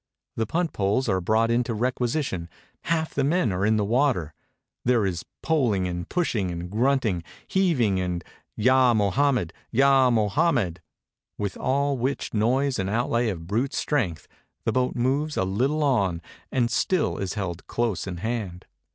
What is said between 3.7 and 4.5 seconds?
the water;